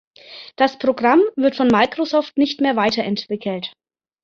[0.55, 3.75] Das Programm wird von Microsoft nicht mehr weiterentwickelt.